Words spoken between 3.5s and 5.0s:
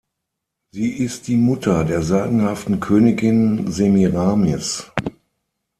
Semiramis.